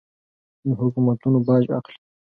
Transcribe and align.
له 0.67 0.73
حکومتونو 0.81 1.37
باج 1.47 1.63
اخلي. 1.77 1.97